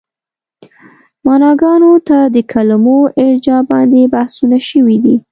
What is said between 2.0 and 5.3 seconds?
ته د کلمو ارجاع باندې بحثونه شوي دي.